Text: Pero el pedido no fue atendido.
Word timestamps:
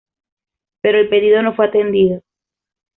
Pero 0.81 0.97
el 0.97 1.09
pedido 1.09 1.43
no 1.43 1.53
fue 1.55 1.67
atendido. 1.67 2.23